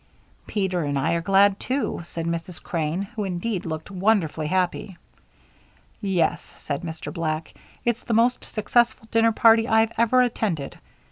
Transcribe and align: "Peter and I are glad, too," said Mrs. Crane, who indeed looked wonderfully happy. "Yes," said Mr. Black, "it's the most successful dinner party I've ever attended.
"Peter 0.47 0.81
and 0.83 0.97
I 0.97 1.11
are 1.13 1.21
glad, 1.21 1.59
too," 1.59 2.01
said 2.05 2.25
Mrs. 2.25 2.59
Crane, 2.63 3.03
who 3.03 3.23
indeed 3.23 3.67
looked 3.67 3.91
wonderfully 3.91 4.47
happy. 4.47 4.97
"Yes," 6.01 6.55
said 6.57 6.81
Mr. 6.81 7.13
Black, 7.13 7.53
"it's 7.85 8.01
the 8.01 8.15
most 8.15 8.43
successful 8.43 9.07
dinner 9.11 9.31
party 9.31 9.67
I've 9.67 9.91
ever 9.99 10.23
attended. 10.23 10.79